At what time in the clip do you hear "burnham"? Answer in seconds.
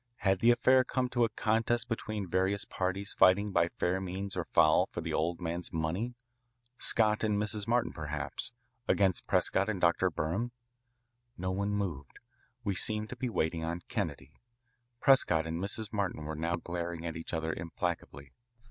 10.09-10.53